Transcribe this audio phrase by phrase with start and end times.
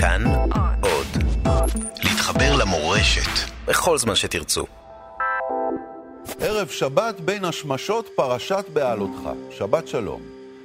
[0.00, 0.24] כאן
[0.80, 1.06] עוד.
[2.04, 4.66] להתחבר למורשת בכל זמן שתרצו.
[6.40, 9.28] ערב שבת בין השמשות פרשת בעלותך.
[9.50, 10.20] שבת שלום.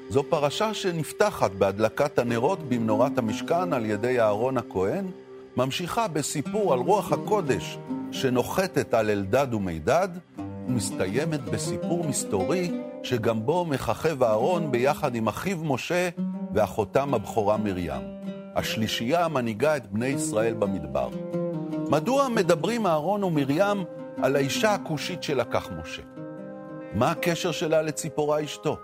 [0.10, 5.06] זו פרשה שנפתחת בהדלקת הנרות במנורת המשכן על ידי אהרון הכהן,
[5.58, 7.78] ממשיכה בסיפור על רוח הקודש
[8.12, 10.10] שנוחתת על אלדד ומידד,
[10.68, 12.72] ומסתיימת בסיפור מסתורי
[13.04, 16.10] שגם בו מככב אהרון ביחד עם אחיו משה
[16.54, 18.13] ואחותם הבכורה מרים.
[18.56, 21.10] השלישייה המנהיגה את בני ישראל במדבר.
[21.90, 23.84] מדוע מדברים אהרון ומרים
[24.24, 26.02] על האישה הכושית שלקח משה?
[26.94, 28.78] מה הקשר שלה לציפורה אשתו?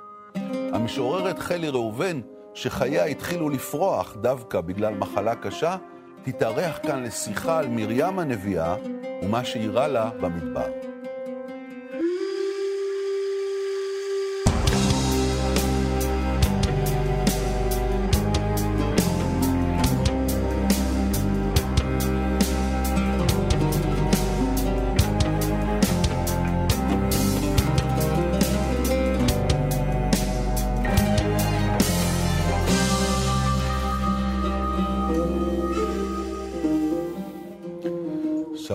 [0.73, 2.21] המשוררת חלי ראובן,
[2.53, 5.76] שחייה התחילו לפרוח דווקא בגלל מחלה קשה,
[6.23, 8.76] תתארח כאן לשיחה על מרים הנביאה
[9.23, 10.88] ומה שאירע לה במדבר.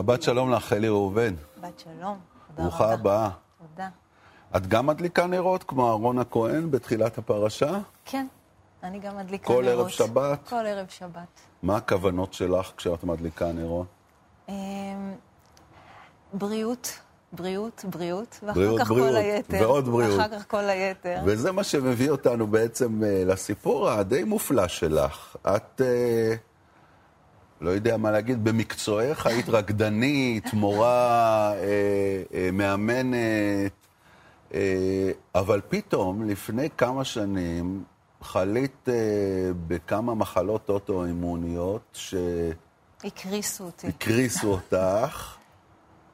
[0.04, 1.34] שבת שלום לך, חלי ראובן.
[1.60, 2.18] בת שלום.
[2.46, 2.94] תודה ברוכה רבה.
[2.94, 3.30] הבאה.
[3.58, 3.88] תודה.
[4.56, 7.78] את גם מדליקה נרות כמו אהרון הכהן בתחילת הפרשה?
[8.04, 8.26] כן,
[8.82, 9.78] אני גם מדליקה כל נרות.
[9.78, 10.48] ערב שבת?
[10.48, 11.40] כל ערב שבת.
[11.62, 13.86] מה הכוונות שלך כשאת מדליקה נרות?
[14.48, 14.54] אמ,
[16.32, 16.98] בריאות,
[17.32, 19.58] בריאות, בריאות, ואחר בריאות, כך בריאות, כל היתר.
[19.60, 20.18] ועוד בריאות.
[20.18, 21.20] ואחר כך כל היתר.
[21.24, 25.36] וזה מה שמביא אותנו בעצם אה, לסיפור הדי מופלא שלך.
[25.42, 26.34] את, אה,
[27.64, 33.72] לא יודע מה להגיד, במקצועך היית רקדנית, מורה, אה, אה, מאמנת,
[34.54, 37.84] אה, אבל פתאום, לפני כמה שנים,
[38.22, 38.94] חלית אה,
[39.66, 41.98] בכמה מחלות אוטואימוניות
[43.04, 43.86] הקריסו אותי.
[43.86, 45.36] שהקריסו אותך,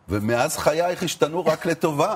[0.08, 2.14] ומאז חייך השתנו רק לטובה.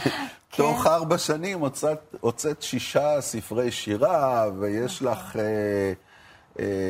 [0.56, 5.92] תוך ארבע שנים הוצאת, הוצאת שישה ספרי שירה, ויש לך אה, אה,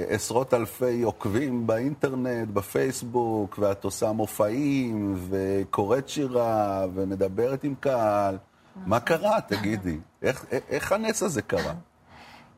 [0.09, 8.39] עשרות אלפי עוקבים באינטרנט, בפייסבוק, ואת עושה מופעים, וקוראת שירה, ומדברת עם קהל.
[8.77, 9.99] מה קרה, תגידי?
[10.23, 11.75] איך, איך הנס הזה קרה?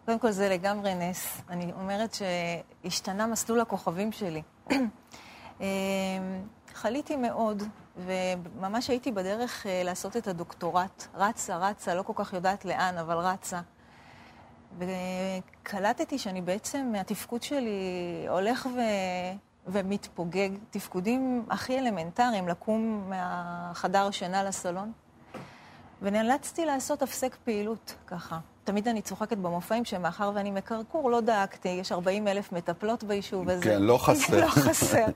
[0.07, 1.41] קודם כל זה לגמרי נס.
[1.51, 4.43] אני אומרת שהשתנה מסלול הכוכבים שלי.
[5.61, 5.67] אמ,
[6.75, 7.63] חליתי מאוד,
[7.97, 11.07] וממש הייתי בדרך אה, לעשות את הדוקטורט.
[11.15, 13.61] רצה, רצה, לא כל כך יודעת לאן, אבל רצה.
[14.79, 17.81] וקלטתי שאני בעצם, התפקוד שלי
[18.29, 18.81] הולך ו...
[19.67, 20.51] ומתפוגג.
[20.71, 24.93] תפקודים הכי אלמנטריים, לקום מהחדר שינה לסלון.
[26.03, 28.39] ונאלצתי לעשות הפסק פעילות, ככה.
[28.65, 33.63] תמיד אני צוחקת במופעים שמאחר ואני מקרקור, לא דאגתי, יש 40 אלף מטפלות ביישוב הזה.
[33.65, 34.41] כן, לא חסר.
[34.45, 35.07] לא חסר.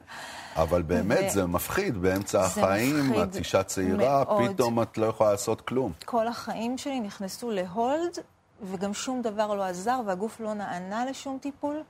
[0.56, 4.50] אבל באמת ו- זה מפחיד, באמצע זה החיים, מפחיד את אישה צעירה, מאוד.
[4.50, 5.92] פתאום את לא יכולה לעשות כלום.
[6.04, 8.18] כל החיים שלי נכנסו להולד,
[8.62, 11.82] וגם שום דבר לא עזר, והגוף לא נענה לשום טיפול,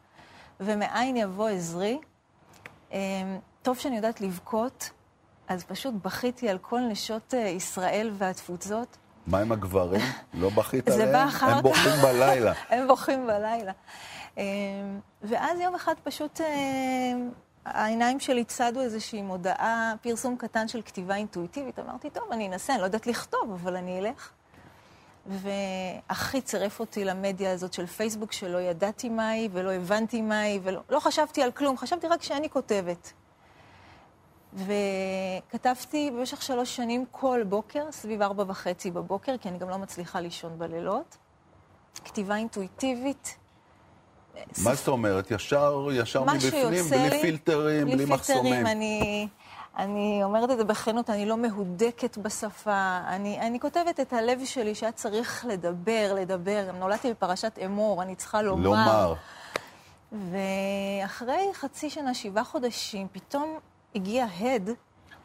[0.60, 1.98] ומאין יבוא עזרי.
[2.92, 2.98] אמ,
[3.62, 4.90] טוב שאני יודעת לבכות,
[5.48, 8.96] אז פשוט בכיתי על כל נשות אה, ישראל והתפוצות.
[9.26, 10.00] מה עם הגברים?
[10.34, 11.12] לא בכית זה עליהם?
[11.12, 11.62] בא אחר הם כך.
[11.62, 12.52] בוכים בלילה.
[12.70, 13.72] הם בוכים בלילה.
[15.22, 17.30] ואז יום אחד פשוט אמ,
[17.66, 21.78] העיניים שלי צדו איזושהי מודעה, פרסום קטן של כתיבה אינטואיטיבית.
[21.78, 24.30] אמרתי, טוב, אני אנסה, אני לא יודעת לכתוב, אבל אני אלך.
[25.26, 30.60] והכי צירף אותי למדיה הזאת של פייסבוק, שלא ידעתי מה היא ולא הבנתי מה היא,
[30.62, 33.12] ולא לא חשבתי על כלום, חשבתי רק שאני כותבת.
[34.52, 40.20] וכתבתי במשך שלוש שנים כל בוקר, סביב ארבע וחצי בבוקר, כי אני גם לא מצליחה
[40.20, 41.16] לישון בלילות.
[42.04, 43.36] כתיבה אינטואיטיבית.
[44.64, 45.30] מה זאת אומרת?
[45.30, 48.42] ישר, ישר מבפנים, בלי לי, פילטרים, בלי מחסומים.
[48.42, 49.28] פילטרים, אני,
[49.80, 53.00] אני אומרת את זה בכנות, אני לא מהודקת בשפה.
[53.08, 56.70] אני, אני כותבת את הלב שלי שהיה צריך לדבר, לדבר.
[56.78, 58.64] נולדתי בפרשת אמור, אני צריכה לומר.
[58.64, 59.14] לומר.
[60.12, 63.58] ואחרי חצי שנה, שבעה חודשים, פתאום
[63.94, 64.70] הגיע הד.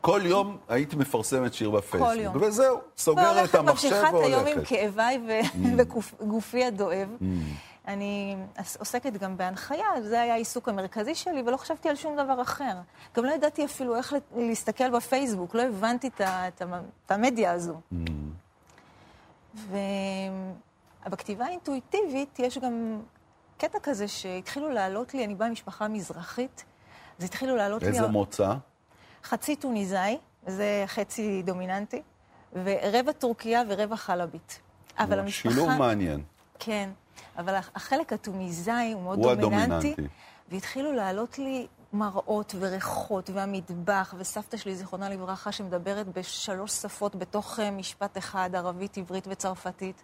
[0.01, 2.11] כל יום היית מפרסמת שיר בפייסבוק.
[2.11, 2.41] כל יום.
[2.41, 4.67] וזהו, סוגרת את והולכת, המחשב ממשיכה את היום עם והולכת.
[4.67, 5.19] כאביי
[5.77, 7.09] וגופי הדואב.
[7.87, 8.35] אני
[8.79, 12.73] עוסקת גם בהנחיה, זה היה העיסוק המרכזי שלי, ולא חשבתי על שום דבר אחר.
[13.15, 16.61] גם לא ידעתי אפילו איך להסתכל בפייסבוק, לא הבנתי את את
[17.05, 17.79] את המדיה הזו.
[17.93, 17.95] Mm.
[21.05, 23.01] ובכתיבה האינטואיטיבית יש גם
[23.57, 26.65] קטע כזה שהתחילו לעלות לי, אני באה ממשפחה מזרחית,
[27.19, 27.87] אז התחילו לעלות לי...
[27.87, 28.53] איזה מוצא?
[29.23, 30.17] חצי טוניסאי,
[30.47, 32.01] זה חצי דומיננטי,
[32.53, 34.59] ורבע טורקיה ורבע חלבית.
[34.99, 35.53] אבל המשפחה...
[35.53, 36.23] שילוב מעניין.
[36.59, 36.89] כן,
[37.37, 39.73] אבל החלק הטוניסאי הוא מאוד הוא דומיננטי.
[39.73, 39.95] הדומיננטי.
[40.51, 47.71] והתחילו לעלות לי מראות וריחות והמטבח, וסבתא שלי, זיכרונה לברכה, שמדברת בשלוש שפות בתוך אה,
[47.71, 50.03] משפט אחד, ערבית, עברית וצרפתית,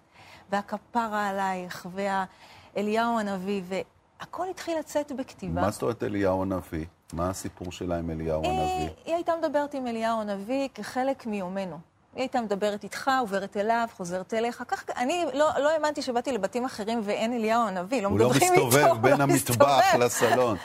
[0.52, 5.62] והכפרה עלייך, והאליהו הנביא, והכל התחיל לצאת בכתיבה.
[5.62, 6.86] מה זאת אומרת אליהו הנביא?
[7.14, 8.90] מה הסיפור שלה עם אליהו הנביא?
[9.06, 11.80] היא הייתה מדברת עם אליהו הנביא כחלק מיומנו.
[12.16, 14.64] היא הייתה מדברת איתך, עוברת אליו, חוזרת אליך.
[14.68, 18.62] כך, אני לא, לא האמנתי שבאתי לבתים אחרים ואין אליהו הנביא, לא מדברים איתו.
[18.62, 20.58] הוא לא מסתובב בין לא המטבח לסלון.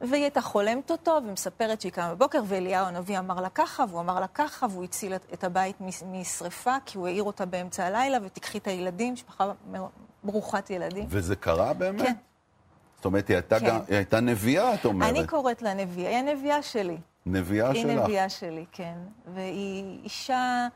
[0.00, 4.20] והיא הייתה חולמת אותו, ומספרת שהיא קמה בבוקר, ואליהו הנביא אמר לה ככה, והוא אמר
[4.20, 8.66] לה ככה, והוא הציל את הבית משרפה, כי הוא העיר אותה באמצע הלילה, ותיקחי את
[8.66, 9.52] הילדים, משפחה
[10.24, 11.06] ברוכת ילדים.
[11.08, 12.02] וזה קרה באמת?
[12.02, 12.14] כן.
[12.96, 13.66] זאת אומרת, היא הייתה, כן.
[13.66, 15.10] גם, היא הייתה נביאה, את אומרת.
[15.10, 16.96] אני קוראת לה נביאה, היא הנביאה שלי.
[17.26, 17.90] נביאה היא שלך?
[17.90, 18.98] היא נביאה שלי, כן.
[19.34, 20.68] והיא אישה,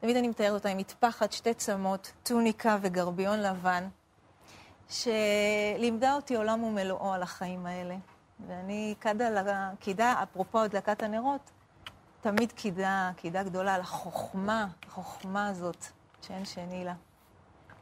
[0.00, 3.88] תמיד אני מתארת אותה עם מטפחת, שתי צמות, טוניקה וגרביון לבן,
[4.88, 7.96] שלימדה אותי עולם ומלואו על החיים האלה.
[8.48, 11.50] ואני קדה, קידה, אפרופו הדלקת הנרות,
[12.20, 15.86] תמיד קידה, קידה גדולה על החוכמה, החוכמה הזאת,
[16.22, 16.94] שאין שני לה.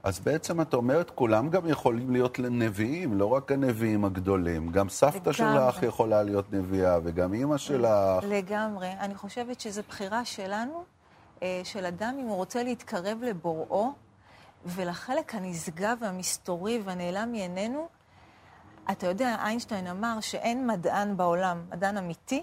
[0.02, 4.70] אז בעצם את אומרת, כולם גם יכולים להיות נביאים, לא רק הנביאים הגדולים.
[4.70, 5.32] גם סבתא לגמרי.
[5.32, 8.24] שלך יכולה להיות נביאה, וגם אימא שלך.
[8.28, 8.88] לגמרי.
[9.00, 10.84] אני חושבת שזו בחירה שלנו,
[11.42, 13.92] אה, של אדם, אם הוא רוצה להתקרב לבוראו,
[14.66, 17.88] ולחלק הנשגב והמסתורי והנעלם מעינינו,
[18.90, 22.42] אתה יודע, איינשטיין אמר שאין מדען בעולם, מדען אמיתי,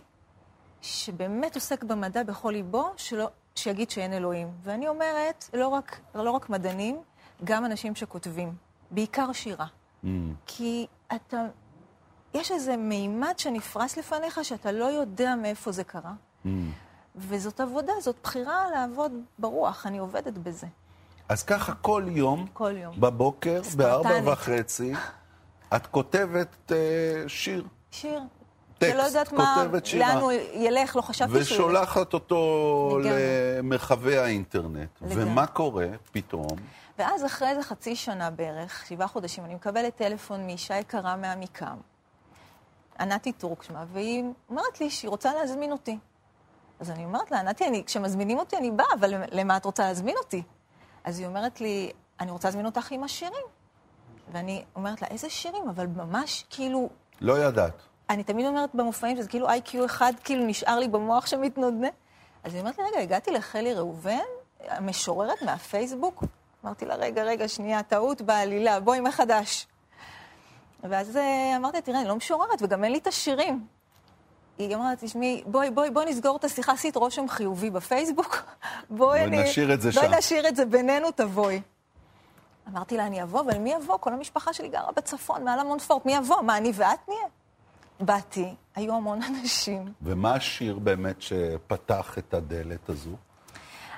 [0.81, 4.51] שבאמת עוסק במדע בכל ליבו, שלא, שיגיד שאין אלוהים.
[4.63, 7.01] ואני אומרת, לא רק, לא רק מדענים,
[7.43, 8.53] גם אנשים שכותבים,
[8.91, 9.65] בעיקר שירה.
[10.03, 10.07] Mm.
[10.45, 11.45] כי אתה,
[12.33, 16.13] יש איזה מימד שנפרס לפניך שאתה לא יודע מאיפה זה קרה.
[16.45, 16.49] Mm.
[17.15, 20.67] וזאת עבודה, זאת בחירה לעבוד ברוח, אני עובדת בזה.
[21.29, 23.01] אז ככה כל יום, כל יום.
[23.01, 24.93] בבוקר, בארבע וחצי,
[25.75, 26.73] את כותבת uh,
[27.29, 27.65] שיר.
[27.91, 28.21] שיר.
[28.77, 29.65] טקסט, שלא יודעת מה,
[29.97, 31.55] לאן הוא ילך, לא חשבתי שהוא...
[31.57, 34.89] ושולחת אותו למרחבי האינטרנט.
[35.01, 35.23] לגמרי.
[35.23, 36.57] ומה קורה פתאום?
[36.99, 41.77] ואז אחרי איזה חצי שנה בערך, שבעה חודשים, אני מקבלת טלפון מאישה יקרה מעמיקם,
[42.99, 45.97] ענתי טורק שמה, והיא אומרת לי שהיא רוצה להזמין אותי.
[46.79, 50.15] אז אני אומרת לה, ענתי, אני, כשמזמינים אותי אני באה, אבל למה את רוצה להזמין
[50.17, 50.43] אותי?
[51.03, 53.45] אז היא אומרת לי, אני רוצה להזמין אותך עם השירים.
[54.31, 55.69] ואני אומרת לה, איזה שירים?
[55.69, 56.89] אבל ממש כאילו...
[57.21, 57.81] לא ידעת.
[58.09, 61.87] אני תמיד אומרת במופעים שזה כאילו איי-קיו אחד כאילו נשאר לי במוח שמתנודנה.
[62.43, 64.25] אז היא אומרת לי, רגע, הגעתי לחלי ראובן,
[64.67, 66.23] המשוררת מהפייסבוק,
[66.65, 69.67] אמרתי לה, רגע, רגע, שנייה, טעות בעלילה, בואי מחדש.
[70.83, 73.65] ואז אה, אמרתי לה, תראה, אני לא משוררת, וגם אין לי את השירים.
[74.57, 78.43] היא אמרה, תשמעי, בואי, בואי, בואי נסגור את השיחה, עשית רושם חיובי בפייסבוק,
[78.89, 79.39] בואי אני...
[79.39, 80.01] ונשאיר את זה שם.
[80.01, 81.61] בואי נשאיר את זה בינינו, תבואי.
[82.67, 83.97] אמרתי לה, אני אבוא, אבל מי יבוא?
[83.97, 86.41] כל המשפחה שלי גרה בצפון, מעל המונפורט, מי יבוא?
[86.41, 87.27] מה, אני ואת נהיה?
[87.99, 89.93] באתי, היו המון אנשים.
[90.01, 93.15] ומה השיר באמת שפתח את הדלת הזו?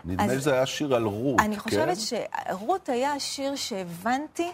[0.05, 1.61] נדמה לי שזה היה שיר על רות, אני כן?
[1.61, 4.51] חושבת שרות היה השיר שהבנתי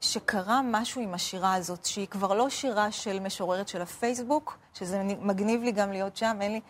[0.00, 5.62] שקרה משהו עם השירה הזאת, שהיא כבר לא שירה של משוררת של הפייסבוק, שזה מגניב
[5.62, 6.60] לי גם להיות שם, אין לי,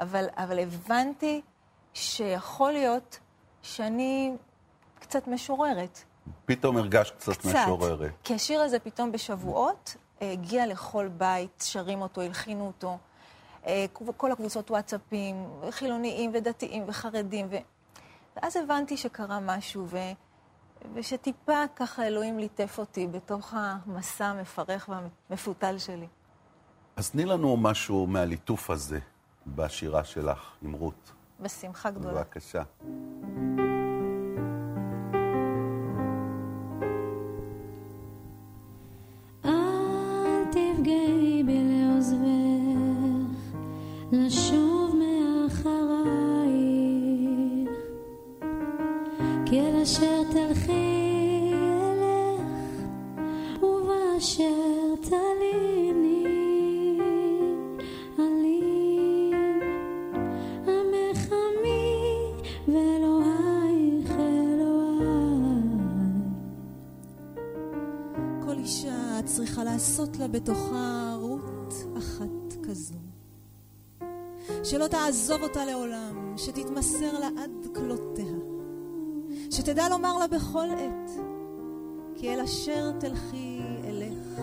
[0.00, 1.40] אבל, אבל הבנתי
[1.94, 3.18] שיכול להיות
[3.62, 4.32] שאני
[4.98, 6.02] קצת משוררת.
[6.46, 8.10] פתאום הרגשת קצת, קצת משוררת.
[8.24, 12.98] כי השיר הזה פתאום בשבועות הגיע לכל בית, שרים אותו, הלחינו אותו.
[13.66, 17.56] אה, כל הקבוצות וואטסאפים, חילוניים ודתיים וחרדים, ו...
[18.36, 19.98] ואז הבנתי שקרה משהו, ו...
[20.94, 26.06] ושטיפה ככה אלוהים ליטף אותי בתוך המסע המפרך והמפותל שלי.
[26.96, 28.98] אז תני לנו משהו מהליטוף הזה
[29.46, 31.12] בשירה שלך עם רות.
[31.40, 32.14] בשמחה גדולה.
[32.14, 32.62] בבקשה.
[75.34, 78.32] תעזוב אותה לעולם, שתתמסר לה עד כלותיה,
[79.50, 81.10] שתדע לומר לה בכל עת,
[82.16, 84.40] כי אל אשר תלכי אלך,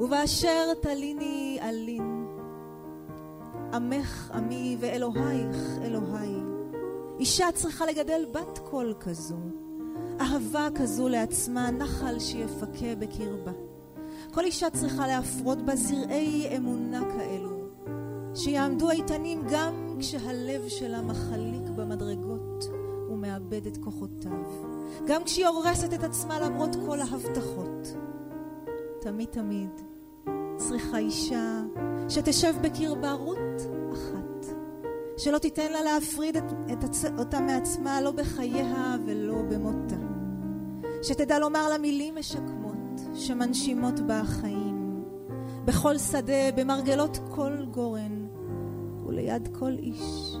[0.00, 2.26] ובאשר תליני אלין.
[3.72, 6.36] עמך עמי ואלוהיך אלוהי.
[7.18, 9.36] אישה צריכה לגדל בת קול כזו,
[10.20, 13.52] אהבה כזו לעצמה, נחל שיפקה בקרבה.
[14.34, 17.57] כל אישה צריכה להפרות בה זרעי אמונה כאלו,
[18.34, 22.64] שיעמדו איתנים גם כשהלב שלה מחליק במדרגות
[23.10, 24.44] ומאבד את כוחותיו,
[25.06, 27.96] גם כשהיא הורסת את עצמה למרות כל ההבטחות.
[29.00, 29.70] תמיד תמיד
[30.56, 31.62] צריכה אישה
[32.08, 34.46] שתשב בקרבה רות אחת,
[35.16, 37.04] שלא תיתן לה להפריד את, את הצ...
[37.18, 39.96] אותה מעצמה לא בחייה ולא במותה,
[41.02, 44.67] שתדע לומר לה מילים משקמות שמנשימות בה החיים,
[45.68, 48.26] בכל שדה, במרגלות כל גורן
[49.06, 50.36] וליד כל איש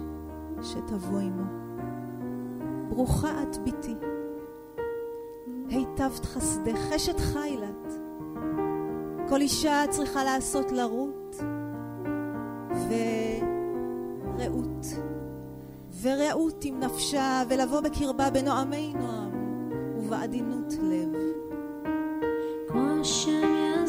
[0.62, 1.42] שתבוא עמו.
[2.88, 3.94] ברוכה את ביתי,
[5.68, 7.92] היטבת חסדך, חשת חיילת,
[9.28, 11.36] כל אישה צריכה לעשות לרות
[14.38, 14.86] ורעות,
[16.02, 19.30] ורעות עם נפשה, ולבוא בקרבה בנועמי נועם
[19.98, 21.14] ובעדינות לב.
[22.68, 23.86] כמו השם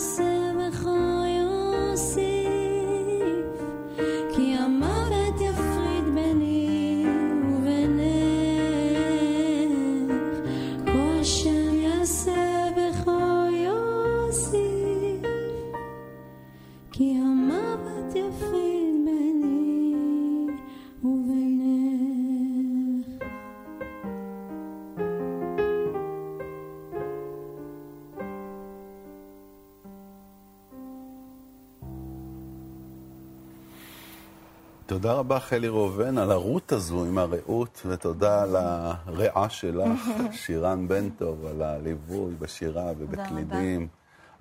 [34.89, 39.99] תודה רבה, חלי ראובן, על הרות הזו עם הרעות, ותודה על הרעה שלך,
[40.41, 43.87] שירן בן טוב, על הליווי בשירה ובקלידים.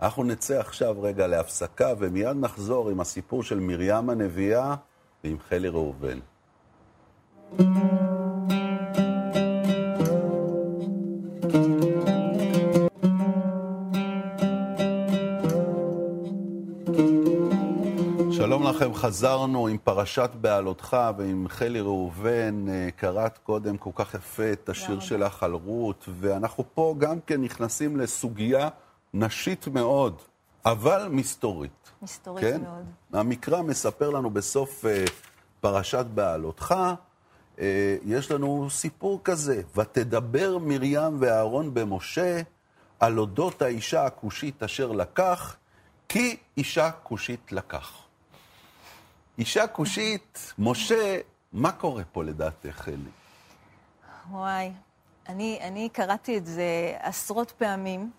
[0.02, 4.74] אנחנו נצא עכשיו רגע להפסקה, ומיד נחזור עם הסיפור של מרים הנביאה
[5.24, 6.18] ועם חלי ראובן.
[7.58, 7.87] לכם,
[19.08, 22.68] חזרנו עם פרשת בעלותך ועם חלי ראובן.
[22.68, 27.42] אה, קראת קודם כל כך יפה את השיר שלך על רות, ואנחנו פה גם כן
[27.42, 28.68] נכנסים לסוגיה
[29.14, 30.22] נשית מאוד,
[30.64, 31.90] אבל מסתורית.
[32.02, 32.60] מסתורית כן?
[32.62, 32.84] מאוד.
[33.12, 35.10] המקרא מספר לנו בסוף uh,
[35.60, 36.74] פרשת בעלותך,
[37.56, 37.60] uh,
[38.04, 42.40] יש לנו סיפור כזה, ותדבר מרים ואהרון במשה
[43.00, 45.56] על אודות האישה הכושית אשר לקח,
[46.08, 48.07] כי אישה כושית לקח.
[49.38, 51.20] אישה כושית, משה,
[51.52, 53.10] מה קורה פה לדעתך, אלי?
[54.30, 54.70] וואי,
[55.28, 58.10] אני, אני קראתי את זה עשרות פעמים,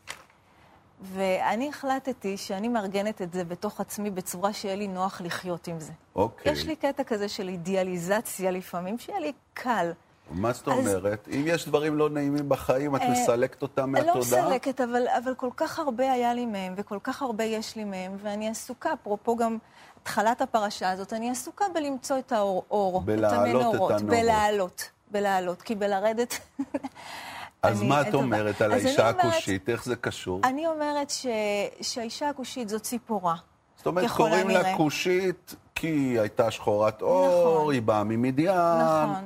[1.02, 5.92] ואני החלטתי שאני מארגנת את זה בתוך עצמי בצורה שיהיה לי נוח לחיות עם זה.
[6.16, 6.52] אוקיי.
[6.52, 9.92] יש לי קטע כזה של אידיאליזציה לפעמים, שיהיה לי קל.
[10.32, 11.28] מה זאת אומרת?
[11.28, 11.34] אז...
[11.34, 14.16] אם יש דברים לא נעימים בחיים, את אה, מסלקת אותם מהתודעה?
[14.16, 17.84] לא מסלקת, אבל, אבל כל כך הרבה היה לי מהם, וכל כך הרבה יש לי
[17.84, 19.58] מהם, ואני עסוקה, אפרופו גם
[20.02, 23.92] התחלת הפרשה הזאת, אני עסוקה בלמצוא את האור, את המנורות.
[23.92, 26.40] את בלהעלות, בלהעלות, כי בלרדת...
[27.62, 29.70] אז מה את אומרת על האישה הכושית?
[29.70, 30.42] איך זה קשור?
[30.44, 31.28] אני אומרת ש...
[31.82, 33.36] שהאישה הכושית זאת ציפורה.
[33.78, 37.74] זאת אומרת, קוראים לה כושית כי היא הייתה שחורת אור, נכון.
[37.74, 38.56] היא באה ממדיין.
[38.82, 39.26] נכון.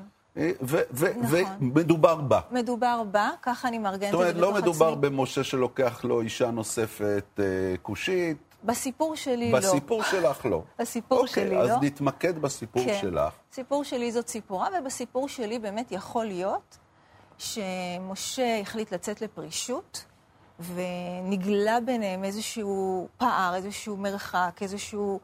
[1.60, 2.30] ומדובר נכון.
[2.30, 2.40] בה.
[2.52, 4.40] מדובר בה, ככה אני מארגנת את זה בתוך עצמי.
[4.40, 7.46] זאת אומרת, לא מדובר במשה שלוקח לו אישה נוספת אה,
[7.82, 8.38] כושית.
[8.64, 10.04] בסיפור שלי בסיפור לא.
[10.04, 10.64] בסיפור שלך לא.
[10.80, 11.74] בסיפור okay, שלי אז לא.
[11.76, 12.98] אז נתמקד בסיפור כן.
[13.02, 13.34] שלך.
[13.52, 16.78] סיפור שלי זאת סיפורה, ובסיפור שלי באמת יכול להיות
[17.38, 20.06] שמשה החליט לצאת לפרישות,
[20.60, 25.20] ונגלה ביניהם איזשהו פער, איזשהו מרחק, איזשהו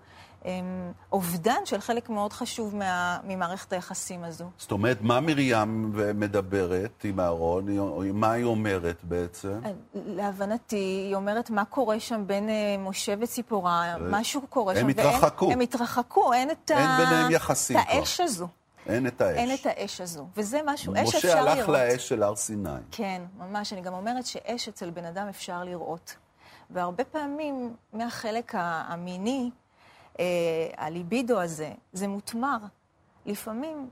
[1.12, 4.46] אובדן של חלק מאוד חשוב מה, ממערכת היחסים הזו.
[4.58, 7.66] זאת אומרת, מה מרים מדברת עם אהרון?
[8.14, 9.60] מה היא אומרת בעצם?
[9.66, 14.86] אה, להבנתי, היא אומרת מה קורה שם בין אה, משה וציפורה, משהו קורה הם שם.
[14.86, 15.52] הם התרחקו.
[15.52, 16.98] הם התרחקו, אין את, אין ה...
[16.98, 18.48] ביניהם יחסים את האש הזו.
[18.88, 19.38] אין את האש.
[19.38, 20.28] אין את האש הזו.
[20.38, 21.48] וזה משהו, אש אפשר לראות.
[21.48, 22.70] משה הלך לאש של הר סיני.
[22.92, 23.74] כן, ממש.
[23.74, 26.16] אני גם אומרת שאש אצל בן אדם אפשר לראות.
[26.70, 29.69] והרבה פעמים, מהחלק המיני, אה,
[30.78, 32.58] הליבידו הזה, זה מותמר.
[33.26, 33.90] לפעמים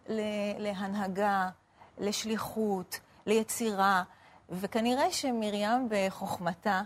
[0.57, 1.50] להנהגה,
[1.98, 4.03] לשליחות, ליצירה,
[4.50, 6.81] וכנראה שמרים בחוכמתה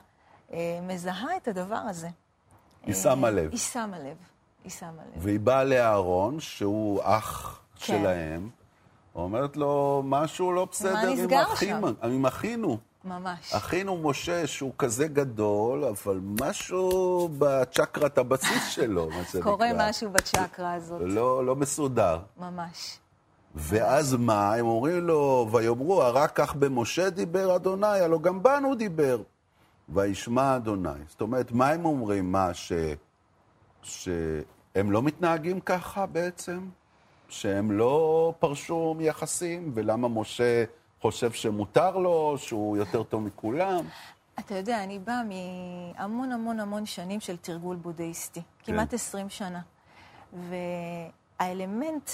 [0.53, 2.09] אה, מזהה את הדבר הזה.
[2.83, 3.51] היא שמה אה, לב.
[3.51, 4.17] היא שמה לב.
[4.63, 5.23] היא שמה לב.
[5.25, 7.85] והיא באה לאהרון, שהוא אח כן.
[7.85, 8.49] שלהם,
[9.15, 12.77] אומרת לו, משהו לא בסדר עם, אחים, עם אחינו.
[13.05, 13.53] ממש.
[13.53, 19.51] אחינו משה, שהוא כזה גדול, אבל משהו בצ'קרת הבסיס שלו, מה שנקרא.
[19.51, 21.01] קורה משהו בצ'קרה הזאת.
[21.05, 22.19] לא, לא מסודר.
[22.37, 22.97] ממש.
[23.55, 24.53] ואז מה?
[24.55, 29.21] הם אומרים לו, ויאמרו, הרק כך במשה דיבר אדוני, הלא גם בנו דיבר.
[29.89, 30.89] וישמע אדוני.
[31.07, 32.31] זאת אומרת, מה הם אומרים?
[32.31, 32.71] מה, ש...
[33.81, 36.59] שהם לא מתנהגים ככה בעצם?
[37.29, 39.71] שהם לא פרשו מיחסים?
[39.75, 40.63] ולמה משה
[41.01, 43.85] חושב שמותר לו, שהוא יותר טוב מכולם?
[44.39, 49.61] אתה יודע, אני באה מהמון המון המון שנים של תרגול בודהיסטי, כמעט 20 שנה.
[50.33, 52.09] והאלמנט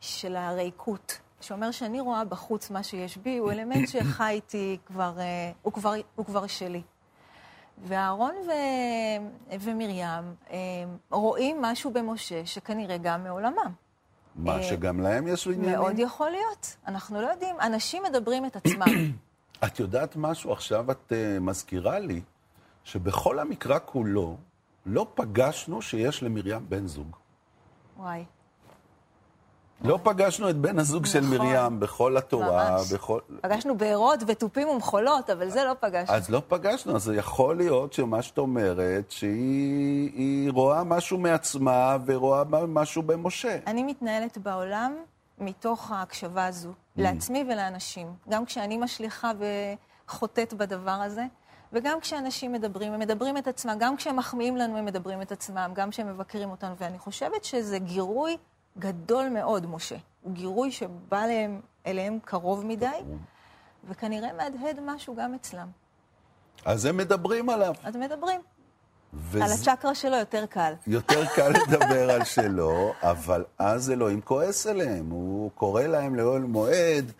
[0.00, 5.52] של הריקות, שאומר שאני רואה בחוץ מה שיש בי, הוא אלמנט שחי איתי כבר, אה,
[5.62, 6.82] הוא כבר, הוא כבר שלי.
[7.84, 8.50] ואהרון ו...
[9.60, 10.58] ומרים אה,
[11.10, 13.72] רואים משהו במשה שכנראה גם מעולמם.
[14.36, 15.80] מה, אה, שגם להם יש עניינים?
[15.80, 16.76] מאוד יכול להיות.
[16.86, 17.56] אנחנו לא יודעים.
[17.60, 18.86] אנשים מדברים את עצמם.
[19.64, 20.52] את יודעת משהו?
[20.52, 22.20] עכשיו את uh, מזכירה לי
[22.84, 24.36] שבכל המקרא כולו
[24.86, 27.16] לא פגשנו שיש למרים בן זוג.
[27.98, 28.24] וואי.
[29.84, 31.36] לא פגשנו את בן הזוג של נכון.
[31.46, 32.92] מרים בכל התורה, ממש.
[32.92, 33.18] בכל...
[33.40, 36.14] פגשנו בארות ותופים ומחולות, אבל זה לא פגשנו.
[36.16, 42.42] אז לא פגשנו, אז יכול להיות שמה שאת אומרת, שהיא היא רואה משהו מעצמה ורואה
[42.68, 43.58] משהו במשה.
[43.66, 44.94] אני מתנהלת בעולם
[45.38, 47.00] מתוך ההקשבה הזו, Mm.
[47.02, 48.06] לעצמי ולאנשים.
[48.28, 49.30] גם כשאני משליכה
[50.08, 51.24] וחוטאת בדבר הזה,
[51.72, 55.70] וגם כשאנשים מדברים, הם מדברים את עצמם, גם כשהם מחמיאים לנו, הם מדברים את עצמם,
[55.74, 58.36] גם כשהם מבקרים אותנו, ואני חושבת שזה גירוי
[58.78, 59.96] גדול מאוד, משה.
[60.22, 62.86] הוא גירוי שבא אליהם, אליהם קרוב מדי,
[63.88, 65.68] וכנראה מהדהד משהו גם אצלם.
[66.64, 67.74] אז הם מדברים עליו.
[67.84, 68.40] אז מדברים.
[69.14, 70.72] וזה- על הצ'קרה שלו יותר קל.
[70.86, 75.10] יותר קל לדבר על שלו, אבל אז אלוהים כועס עליהם.
[75.10, 77.12] הוא קורא להם לאוהל מועד,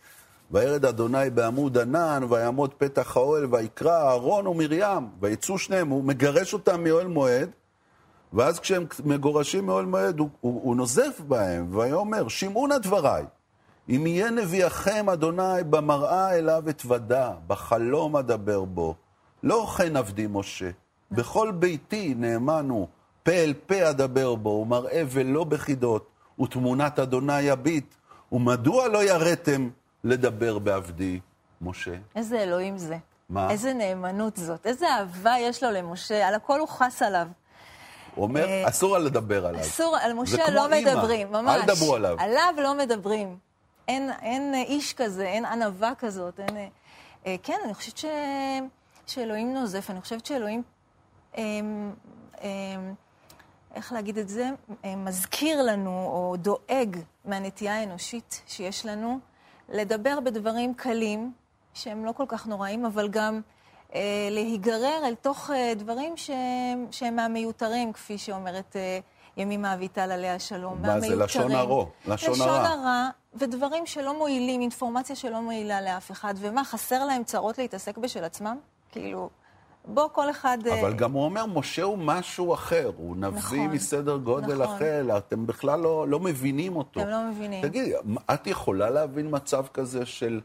[0.51, 6.85] וירד אדוני בעמוד ענן, ויעמוד פתח האוהל, ויקרא אהרון ומרים, ויצאו שניהם, הוא מגרש אותם
[6.85, 7.51] מאוהל מועד,
[8.33, 13.25] ואז כשהם מגורשים מאוהל מועד, הוא, הוא, הוא נוזף בהם, ויאמר, שמעו נא דבריי,
[13.89, 18.95] אם יהיה נביאכם, אדוני, במראה אליו אתוודה, בחלום אדבר בו.
[19.43, 20.71] לא כן עבדי משה.
[21.11, 22.87] בכל ביתי נאמן הוא,
[23.23, 26.11] פה אל פה אדבר בו, ומראה ולא בחידות,
[26.41, 27.95] ותמונת אדוני יביט.
[28.33, 29.69] ומדוע לא יראתם
[30.05, 31.21] לדבר בעבדי
[31.61, 31.95] משה?
[32.17, 32.97] איזה אלוהים זה.
[33.29, 33.51] מה?
[33.51, 34.67] איזה נאמנות זאת.
[34.67, 37.27] איזה אהבה יש לו למשה, על הכל הוא חס עליו.
[38.15, 39.61] הוא אומר, אה, אסור לדבר עליו.
[39.61, 41.57] אסור, על משה לא אימא, מדברים, ממש.
[41.57, 42.17] אל תדברו עליו.
[42.21, 43.39] עליו לא מדברים.
[43.89, 46.57] אין, אין איש כזה, אין ענווה כזאת, אין...
[46.57, 46.67] אה,
[47.27, 48.05] אה, כן, אני חושבת ש...
[49.07, 50.63] שאלוהים נוזף, אני חושבת שאלוהים,
[51.39, 51.43] אה,
[52.43, 52.49] אה,
[53.75, 54.51] איך להגיד את זה,
[54.85, 59.19] אה, מזכיר לנו או דואג מהנטייה האנושית שיש לנו
[59.69, 61.33] לדבר בדברים קלים,
[61.75, 63.41] שהם לא כל כך נוראים, אבל גם
[64.31, 68.99] להיגרר אל תוך אה, דברים שהם, שהם מהמיותרים, כפי שאומרת אה,
[69.37, 70.83] ימימה אביטל עליה שלום.
[70.83, 71.53] מה זה, לשון.
[71.53, 72.69] הרע, לשון לשון הרע.
[72.69, 76.35] הרע, ודברים שלא מועילים, אינפורמציה שלא מועילה לאף אחד.
[76.39, 78.59] ומה, חסר להם צרות להתעסק בשל עצמם?
[78.93, 79.31] כאילו,
[79.85, 80.59] בוא כל אחד...
[80.67, 84.77] אה, אבל גם הוא אומר, משה הוא משהו אחר, הוא נביא נכון, מסדר גודל נכון.
[84.77, 87.01] אחר, אתם בכלל לא, לא מבינים אותו.
[87.01, 87.63] אתם לא מבינים.
[87.63, 87.93] תגידי,
[88.35, 90.41] את יכולה להבין מצב כזה של,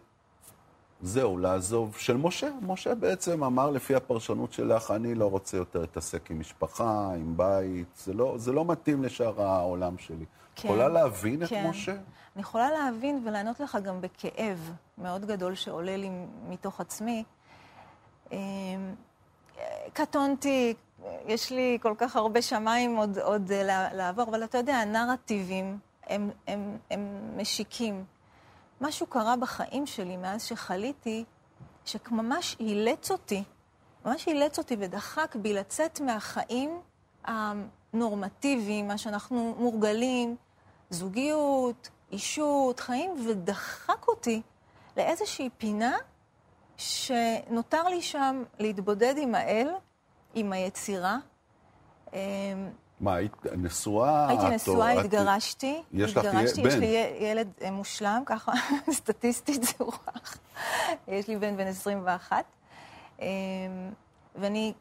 [1.02, 2.50] זהו, לעזוב, של משה?
[2.62, 7.88] משה בעצם אמר לפי הפרשנות שלך, אני לא רוצה יותר להתעסק עם משפחה, עם בית,
[7.98, 10.26] זה לא, זה לא מתאים לשאר העולם שלי.
[10.56, 11.68] כן, יכולה להבין את כן.
[11.70, 11.92] משה?
[12.36, 16.10] אני יכולה להבין ולענות לך גם בכאב מאוד גדול שעולה לי
[16.50, 17.24] מתוך עצמי.
[18.32, 18.38] אמ,
[19.94, 20.74] קטונתי,
[21.26, 25.78] יש לי כל כך הרבה שמיים עוד, עוד אה, לע- לעבור, אבל אתה יודע, הנרטיבים
[26.08, 27.08] הם, הם, הם
[27.38, 28.04] משיקים.
[28.82, 31.24] משהו קרה בחיים שלי מאז שחליתי,
[31.86, 33.44] שממש אילץ אותי,
[34.06, 36.82] ממש אילץ אותי ודחק בי לצאת מהחיים
[37.26, 40.36] הנורמטיביים, מה שאנחנו מורגלים,
[40.90, 44.42] זוגיות, אישות, חיים, ודחק אותי
[44.98, 45.98] לאיזושהי פינה
[46.78, 49.70] שנותר לי שם להתבודד עם האל,
[50.34, 51.18] עם היצירה.
[53.02, 54.28] מה, היית נשואה?
[54.28, 55.82] הייתי נשואה, התגרשתי.
[55.94, 56.40] יש לך בן.
[56.46, 56.86] יש לי
[57.20, 58.52] ילד אה, מושלם, ככה
[58.92, 60.38] סטטיסטית זה הוכח.
[61.08, 62.44] יש לי בן בן 21.
[63.22, 63.28] אמ,
[64.36, 64.74] ואני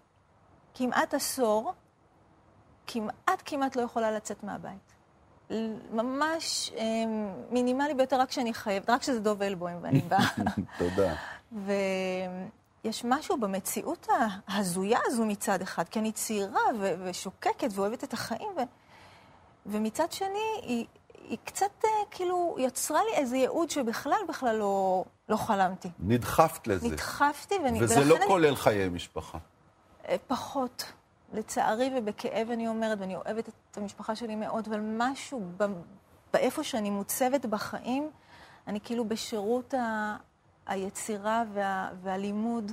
[0.74, 1.72] כמעט עשור,
[2.87, 4.92] כמעט כמעט לא יכולה לצאת מהבית.
[5.92, 10.29] ממש אמ, מינימלי ביותר, רק כשאני חייבת, רק כשזה דוב אלבוים ואני באה.
[10.79, 11.14] תודה.
[12.87, 14.07] ויש משהו במציאות
[14.49, 18.61] ההזויה הזו מצד אחד, כי אני צעירה ו- ושוקקת ואוהבת את החיים, ו-
[19.66, 20.29] ומצד שני,
[20.62, 20.87] היא,
[21.29, 25.88] היא קצת אה, כאילו יצרה לי איזה ייעוד שבכלל בכלל לא, לא חלמתי.
[25.99, 26.88] נדחפת לזה.
[26.88, 27.83] נדחפתי, ואני...
[27.83, 29.38] וזה לא אני- כולל חיי משפחה.
[30.09, 30.92] אה, פחות.
[31.33, 35.64] לצערי ובכאב אני אומרת, ואני אוהבת את המשפחה שלי מאוד, אבל משהו ב-
[36.33, 38.11] באיפה שאני מוצבת בחיים,
[38.66, 40.16] אני כאילו בשירות ה...
[40.66, 41.90] היצירה וה...
[42.02, 42.72] והלימוד,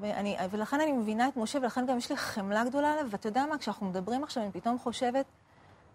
[0.00, 3.46] ואני, ולכן אני מבינה את משה, ולכן גם יש לי חמלה גדולה עליו, ואתה יודע
[3.46, 5.26] מה, כשאנחנו מדברים עכשיו, אני פתאום חושבת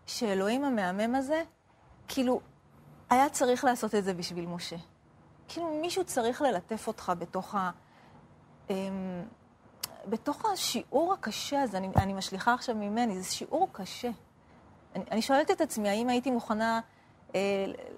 [0.06, 1.44] שאלוהים המהמם הזה,
[2.08, 2.42] כאילו,
[3.10, 4.76] היה צריך לעשות את זה בשביל משה.
[5.48, 7.72] כאילו, מישהו צריך ללטף אותך בתוך ה...
[8.70, 9.24] אמ,
[10.06, 14.10] בתוך השיעור הקשה הזה, אני, אני משליכה עכשיו ממני, זה שיעור קשה.
[14.96, 16.80] אני, אני שואלת את עצמי, האם הייתי מוכנה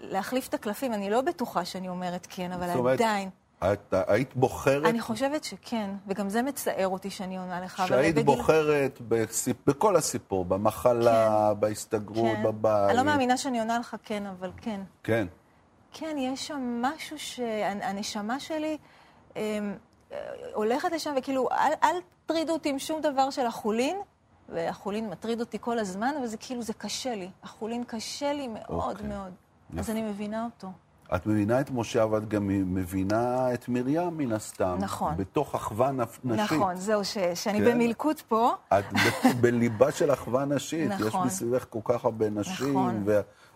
[0.01, 0.93] להחליף את הקלפים?
[0.93, 3.29] אני לא בטוחה שאני אומרת כן, אבל אומרת, עדיין.
[3.63, 7.83] את היית בוחרת, אני חושבת שכן, וגם זה מצער אותי שאני עונה לך.
[7.87, 9.57] שהיית בגיל- בוחרת בסיפ...
[9.67, 12.43] בכל הסיפור, במחלה, בהסתגרות, כן.
[12.43, 12.89] בבית.
[12.89, 14.81] אני לא מאמינה שאני עונה לך כן, אבל כן.
[15.03, 15.27] כן.
[15.93, 18.77] כן, יש שם משהו שהנשמה שלי
[19.37, 19.59] אה,
[20.11, 20.17] אה,
[20.53, 23.97] הולכת לשם, וכאילו, אל, אל תטרידו אותי עם שום דבר של החולין,
[24.53, 27.29] והחולין מטריד אותי כל הזמן, אבל זה כאילו, זה קשה לי.
[27.43, 29.07] החולין קשה לי מאוד אוקיי.
[29.07, 29.31] מאוד.
[29.71, 29.79] יפה.
[29.79, 30.67] אז אני מבינה אותו.
[31.15, 34.77] את מבינה את משה, אבל את גם מבינה את מרים, מן הסתם.
[34.79, 35.17] נכון.
[35.17, 36.51] בתוך אחווה נפ- נשית.
[36.51, 37.65] נכון, זהו, ש, שאני כן.
[37.65, 38.51] במלכוד פה.
[38.79, 40.91] את ב- בליבה של אחווה נשית.
[40.95, 41.27] יש נכון.
[41.27, 42.69] מסביבך כל כך הרבה נשים.
[42.69, 43.05] נכון.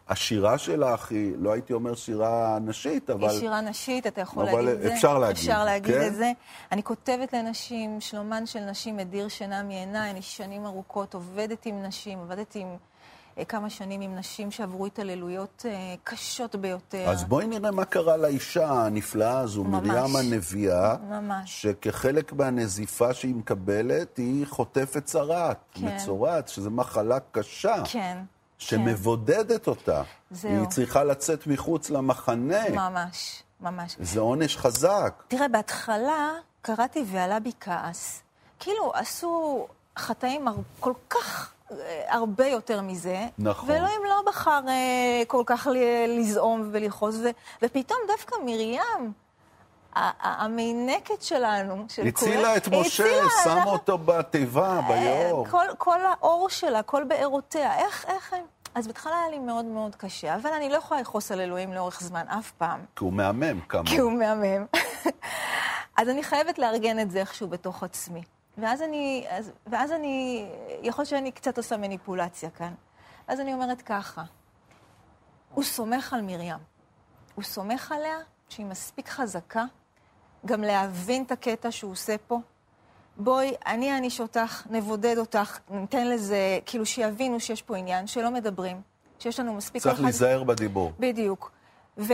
[0.10, 3.30] והשירה שלך היא, לא הייתי אומר שירה נשית, אבל...
[3.30, 4.94] היא שירה נשית, אתה יכול להגיד את זה.
[4.94, 6.08] אפשר להגיד, אפשר להגיד כן?
[6.08, 6.32] את זה.
[6.72, 10.12] אני כותבת לנשים, שלומן של נשים מדיר שינה מעיניי.
[10.12, 12.78] אני שנים ארוכות עובדת עם נשים, עבדתי עם
[13.38, 17.10] אה, כמה שנים עם נשים שעברו התעללויות אה, קשות ביותר.
[17.10, 19.88] אז בואי נראה מה קרה לאישה הנפלאה הזו, ממש.
[19.88, 21.62] מרים הנביאה, ממש.
[21.62, 25.96] שכחלק מהנזיפה שהיא מקבלת, היא חוטפת צרעת, כן.
[25.96, 28.18] מצורעת, שזו מחלה קשה, כן.
[28.58, 30.04] שמבודדת אותה.
[30.32, 30.52] זהו.
[30.52, 32.70] היא צריכה לצאת מחוץ למחנה.
[32.70, 33.96] ממש, ממש.
[34.00, 35.24] זה עונש חזק.
[35.28, 38.22] תראה, בהתחלה קראתי ועלה בי כעס.
[38.60, 40.46] כאילו, עשו חטאים
[40.80, 43.28] כל כך אה, הרבה יותר מזה.
[43.38, 43.70] נכון.
[43.70, 45.68] ואלוהים לא בחר אה, כל כך
[46.08, 47.30] לזעום ולכעוס, ו-
[47.62, 49.14] ופתאום דווקא מרים,
[49.96, 55.46] המינקת שלנו, של הצילה כולם- את משה, הצילה, שמה אנחנו- אותו בתיבה, ביאור.
[55.46, 58.42] אה, כל, כל האור שלה, כל בארותיה, איך, איך הם...
[58.76, 62.00] אז בהתחלה היה לי מאוד מאוד קשה, אבל אני לא יכולה לכעוס על אלוהים לאורך
[62.04, 62.80] זמן, אף פעם.
[62.96, 63.84] כי הוא מהמם, כמה.
[63.86, 64.66] כי הוא מהמם.
[65.98, 68.24] אז אני חייבת לארגן את זה איכשהו בתוך עצמי.
[68.58, 70.46] ואז אני, אז, ואז אני,
[70.82, 72.74] יכול להיות שאני קצת עושה מניפולציה כאן.
[73.28, 74.24] אז אני אומרת ככה,
[75.54, 76.56] הוא סומך על מרים.
[77.36, 78.18] הוא סומך עליה
[78.50, 79.64] שהיא מספיק חזקה
[80.46, 82.40] גם להבין את הקטע שהוא עושה פה.
[83.18, 88.82] בואי, אני אעניש אותך, נבודד אותך, ניתן לזה, כאילו שיבינו שיש פה עניין, שלא מדברים,
[89.20, 89.82] שיש לנו מספיק...
[89.84, 90.92] צריך אחד- להיזהר בדיבור.
[91.00, 91.52] בדיוק.
[91.98, 92.14] ו...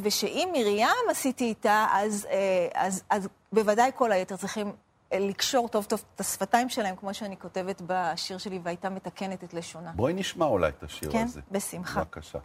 [0.00, 4.72] ושאם מרים עשיתי איתה, אז, אה, אז, אז בוודאי כל היתר צריכים
[5.12, 9.54] אה, לקשור טוב טוב את השפתיים שלהם, כמו שאני כותבת בשיר שלי, והייתה מתקנת את
[9.54, 9.92] לשונה.
[9.96, 11.40] בואי נשמע אולי את השיר כן, הזה.
[11.50, 12.00] בשמחה.
[12.00, 12.38] בבקשה.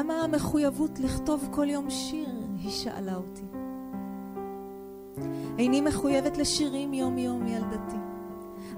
[0.00, 2.28] ולמה המחויבות לכתוב כל יום שיר?
[2.58, 3.42] היא שאלה אותי.
[5.58, 7.96] איני מחויבת לשירים יום-יום ילדתי.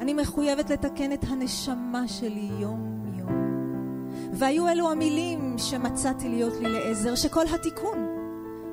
[0.00, 3.28] אני מחויבת לתקן את הנשמה שלי יום-יום.
[4.32, 8.06] והיו אלו המילים שמצאתי להיות לי לעזר, שכל התיקון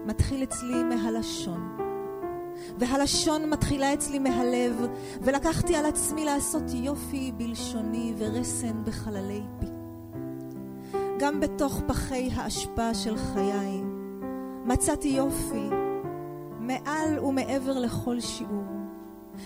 [0.05, 1.77] מתחיל אצלי מהלשון.
[2.77, 4.87] והלשון מתחילה אצלי מהלב,
[5.21, 9.68] ולקחתי על עצמי לעשות יופי בלשוני ורסן בחללי פי.
[11.19, 13.81] גם בתוך פחי האשפה של חיי
[14.65, 15.69] מצאתי יופי
[16.59, 18.63] מעל ומעבר לכל שיעור.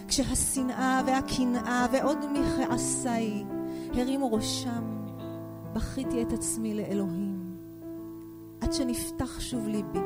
[0.07, 3.43] כשהשנאה והקנאה ועוד מכעסיי
[3.93, 4.83] הרימו ראשם,
[5.73, 7.57] בכיתי את עצמי לאלוהים.
[8.61, 9.99] עד שנפתח שוב ליבי,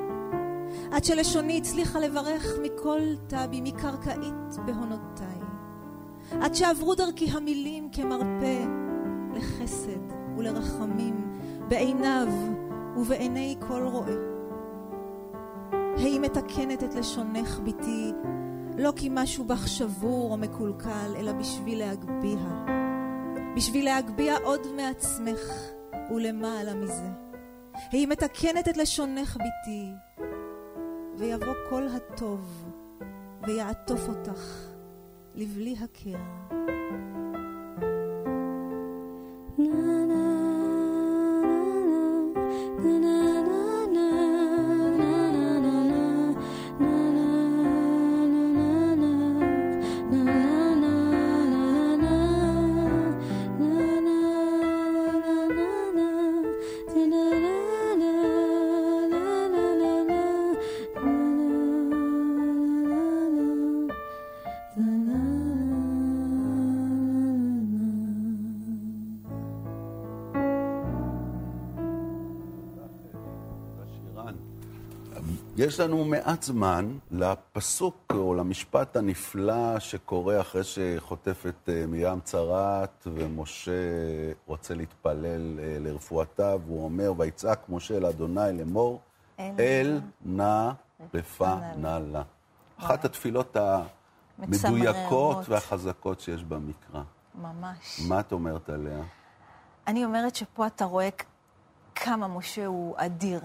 [0.92, 5.38] עד שלשוני הצליחה לברך מכל תבי, מקרקעית בהונותיי.
[6.42, 8.66] עד שעברו דרכי המילים כמרפא
[9.34, 11.27] לחסד ולרחמים
[11.68, 12.28] בעיניו
[12.98, 14.16] ובעיני כל רואה.
[15.98, 18.12] היא מתקנת את לשונך, בתי,
[18.78, 22.66] לא כי משהו בך שבור או מקולקל, אלא בשביל להגביה.
[23.56, 25.54] בשביל להגביה עוד מעצמך
[26.12, 27.10] ולמעלה מזה.
[27.92, 29.92] היא מתקנת את לשונך, בתי,
[31.18, 32.72] ויבוא כל הטוב
[33.48, 34.68] ויעטוף אותך
[35.36, 36.20] לבלי הכר.
[75.68, 83.72] יש לנו מעט זמן לפסוק או למשפט הנפלא שקורה אחרי שחוטפת אה, מרים צרעת ומשה
[84.46, 89.02] רוצה להתפלל אה, לרפואתה, והוא אומר, ויצעק משה אל אדוני לאמור,
[89.40, 90.72] אל נא
[91.14, 92.24] רפא נא לה.
[92.78, 93.58] אחת התפילות
[94.40, 95.50] המדויקות.
[95.50, 97.02] והחזקות שיש במקרא.
[97.36, 98.02] ממש.
[98.08, 99.04] מה את אומרת עליה?
[99.88, 101.10] אני אומרת שפה אתה רואה
[101.96, 103.42] כמה משה הוא אדיר.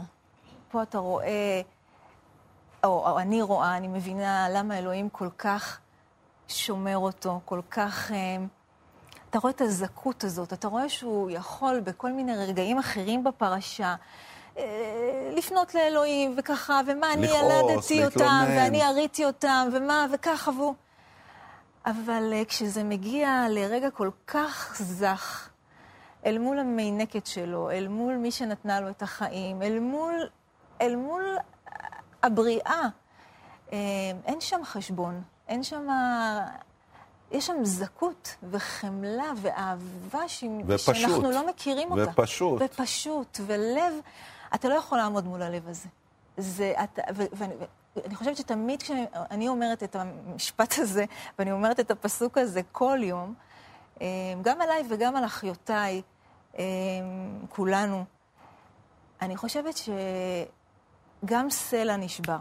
[0.70, 1.61] פה אתה רואה,
[2.85, 5.79] או, או אני רואה, אני מבינה למה אלוהים כל כך
[6.49, 8.12] שומר אותו, כל כך...
[8.12, 8.37] אה,
[9.31, 13.95] אתה רואה את הזכות הזאת, אתה רואה שהוא יכול בכל מיני רגעים אחרים בפרשה
[14.59, 18.45] אה, לפנות לאלוהים, וככה, ומה, אני לכעוס, ילדתי אותם.
[18.49, 20.75] ואני הריתי אותם, ומה, וככה, והוא...
[21.87, 25.49] אבל אה, כשזה מגיע לרגע כל כך זך,
[26.27, 30.14] אל מול המינקת שלו, אל מול מי שנתנה לו את החיים, אל מול,
[30.81, 31.37] אל מול
[32.22, 32.88] הבריאה,
[33.72, 33.78] אה,
[34.24, 35.87] אין שם חשבון, אין שם...
[37.32, 40.44] יש שם זכות וחמלה ואהבה ש...
[40.66, 40.94] ופשוט.
[40.94, 42.11] שאנחנו לא מכירים אותה.
[42.11, 42.62] ופשוט.
[42.64, 43.94] ופשוט, ולב,
[44.54, 45.88] אתה לא יכול לעמוד מול הלב הזה.
[46.37, 47.54] זה, אתה, ו, ואני,
[47.96, 51.04] ואני חושבת שתמיד כשאני אומרת את המשפט הזה,
[51.38, 53.35] ואני אומרת את הפסוק הזה כל יום,
[54.00, 54.06] אה,
[54.42, 56.02] גם עליי וגם על אחיותיי,
[56.58, 56.64] אה,
[57.48, 58.04] כולנו,
[59.22, 59.76] אני חושבת
[61.24, 62.38] שגם סלע נשבר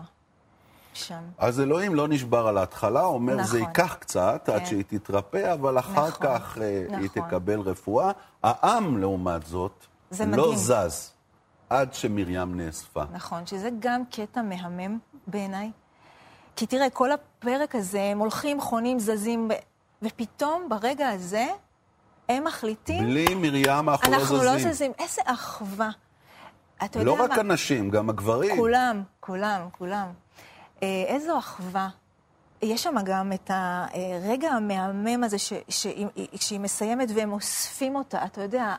[0.93, 1.23] שם.
[1.37, 3.45] אז אלוהים לא נשבר על ההתחלה, אומר נכון.
[3.45, 4.65] זה ייקח קצת עד כן.
[4.65, 7.27] שהיא תתרפא, אבל אחר נכון, כך אה, היא נכון.
[7.27, 8.11] תקבל רפואה.
[8.43, 9.85] העם, לעומת זאת,
[10.19, 10.55] לא מדהים.
[10.55, 11.11] זז
[11.69, 13.03] עד שמרים נאספה.
[13.13, 15.71] נכון, שזה גם קטע מהמם בעיניי.
[16.55, 19.51] כי תראה, כל הפרק הזה, הם הולכים, חונים, זזים,
[20.01, 21.47] ופתאום ברגע הזה,
[22.29, 24.65] הם מחליטים, בלי מרים אנחנו לא אנחנו זזים.
[24.65, 24.91] לא זזים.
[24.99, 25.89] איזה אחווה.
[26.85, 27.23] אתה יודע לא מה?
[27.23, 28.57] רק הנשים, גם הגברים.
[28.57, 30.07] כולם, כולם, כולם.
[30.83, 31.89] אה, איזו אחווה.
[32.61, 38.25] יש שם גם את הרגע המהמם הזה, ש, שהיא, שהיא מסיימת והם אוספים אותה.
[38.25, 38.75] אתה יודע,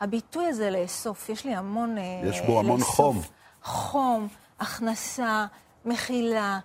[0.00, 1.98] הביטוי הזה לאסוף, יש לי המון...
[1.98, 2.96] אה, יש בו המון לאסוף.
[2.96, 3.22] חום.
[3.62, 4.28] חום,
[4.60, 5.46] הכנסה,
[5.84, 6.58] מחילה.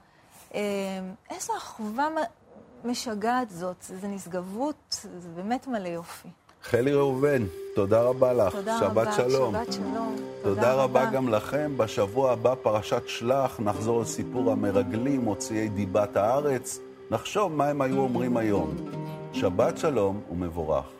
[0.56, 0.62] אה,
[1.30, 2.08] איזו אחווה
[2.86, 3.76] משגעת זאת.
[3.82, 6.30] זה נשגבות, זה באמת מלא יופי.
[6.70, 7.44] חלי ראובן,
[7.76, 8.56] תודה רבה לך.
[8.56, 9.12] תודה שבת רבה.
[9.12, 9.54] שלום.
[9.56, 10.16] שבת שלום.
[10.44, 11.74] תודה רבה גם לכם.
[11.78, 16.80] בשבוע הבא, פרשת שלח, נחזור לסיפור המרגלים, מוציאי דיבת הארץ.
[17.12, 18.76] נחשוב מה הם היו אומרים היום.
[19.34, 20.95] שבת שלום ומבורך.